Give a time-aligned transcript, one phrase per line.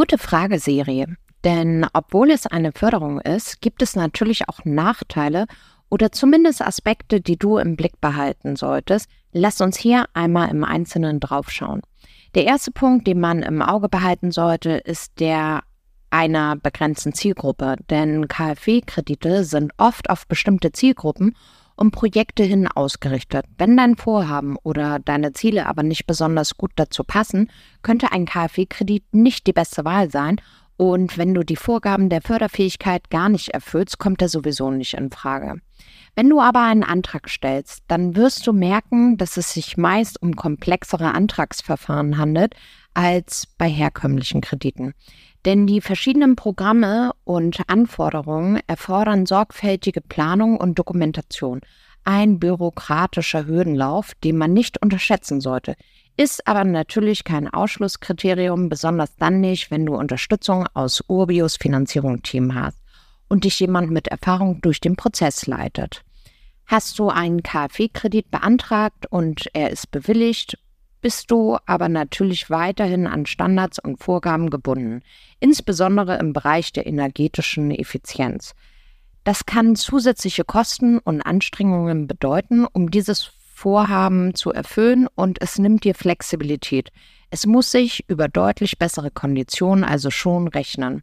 [0.00, 1.04] Gute Frage, Siri.
[1.44, 5.44] Denn obwohl es eine Förderung ist, gibt es natürlich auch Nachteile
[5.90, 9.10] oder zumindest Aspekte, die du im Blick behalten solltest.
[9.32, 11.82] Lass uns hier einmal im Einzelnen draufschauen.
[12.34, 15.64] Der erste Punkt, den man im Auge behalten sollte, ist der
[16.08, 21.36] einer begrenzten Zielgruppe, denn KfW-Kredite sind oft auf bestimmte Zielgruppen
[21.80, 23.46] und Projekte hin ausgerichtet.
[23.58, 27.50] Wenn dein Vorhaben oder deine Ziele aber nicht besonders gut dazu passen,
[27.82, 30.40] könnte ein KfW-Kredit nicht die beste Wahl sein
[30.80, 35.10] und wenn du die Vorgaben der Förderfähigkeit gar nicht erfüllst, kommt er sowieso nicht in
[35.10, 35.60] Frage.
[36.14, 40.36] Wenn du aber einen Antrag stellst, dann wirst du merken, dass es sich meist um
[40.36, 42.54] komplexere Antragsverfahren handelt
[42.94, 44.94] als bei herkömmlichen Krediten.
[45.44, 51.60] Denn die verschiedenen Programme und Anforderungen erfordern sorgfältige Planung und Dokumentation.
[52.04, 55.76] Ein bürokratischer Hürdenlauf, den man nicht unterschätzen sollte
[56.20, 62.78] ist aber natürlich kein Ausschlusskriterium, besonders dann nicht, wenn du Unterstützung aus Urbios Finanzierungsteam hast
[63.28, 66.02] und dich jemand mit Erfahrung durch den Prozess leitet.
[66.66, 70.58] Hast du einen KfW-Kredit beantragt und er ist bewilligt,
[71.00, 75.02] bist du aber natürlich weiterhin an Standards und Vorgaben gebunden,
[75.38, 78.54] insbesondere im Bereich der energetischen Effizienz.
[79.24, 85.84] Das kann zusätzliche Kosten und Anstrengungen bedeuten, um dieses Vorhaben zu erfüllen und es nimmt
[85.84, 86.90] dir Flexibilität.
[87.30, 91.02] Es muss sich über deutlich bessere Konditionen also schon rechnen.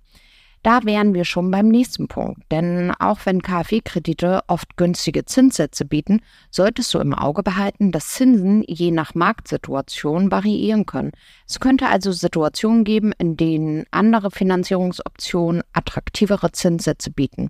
[0.68, 6.20] Da wären wir schon beim nächsten Punkt, denn auch wenn KfW-Kredite oft günstige Zinssätze bieten,
[6.52, 11.14] solltest du im Auge behalten, dass Zinsen je nach Marktsituation variieren können.
[11.48, 17.50] Es könnte also Situationen geben, in denen andere Finanzierungsoptionen attraktivere Zinssätze bieten.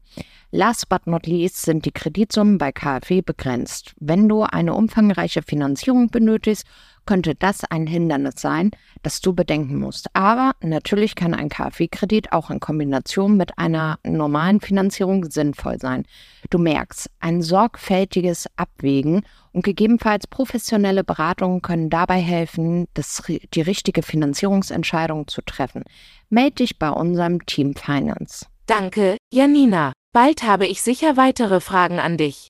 [0.52, 3.94] Last but not least sind die Kreditsummen bei KfW begrenzt.
[4.00, 6.66] Wenn du eine umfangreiche Finanzierung benötigst,
[7.06, 8.72] könnte das ein Hindernis sein,
[9.03, 10.08] das du bedenken musst.
[10.13, 16.06] Aber natürlich kann ein KfW-Kredit auch in Kombination mit einer normalen Finanzierung sinnvoll sein.
[16.50, 24.03] Du merkst, ein sorgfältiges Abwägen und gegebenenfalls professionelle Beratungen können dabei helfen, das, die richtige
[24.03, 25.84] Finanzierungsentscheidung zu treffen.
[26.29, 28.46] Melde dich bei unserem Team Finance.
[28.66, 29.94] Danke, Janina.
[30.13, 32.47] Bald habe ich sicher weitere Fragen an dich.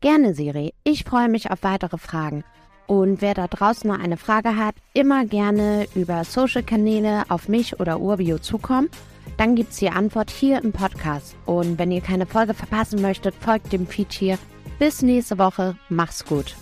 [0.00, 0.74] Gerne, Siri.
[0.84, 2.44] Ich freue mich auf weitere Fragen.
[2.86, 8.00] Und wer da draußen noch eine Frage hat, immer gerne über Social-Kanäle auf mich oder
[8.00, 8.88] Urbio zukommen.
[9.36, 11.36] Dann gibt es die Antwort hier im Podcast.
[11.44, 14.38] Und wenn ihr keine Folge verpassen möchtet, folgt dem Feed hier.
[14.78, 15.76] Bis nächste Woche.
[15.88, 16.54] Mach's gut.